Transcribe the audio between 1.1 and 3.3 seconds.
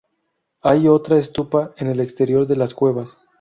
estupa en el exterior de las cuevas.